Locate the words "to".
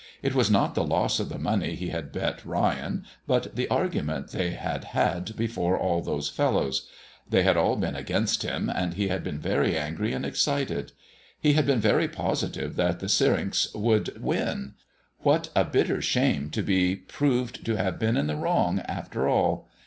16.49-16.63, 17.67-17.75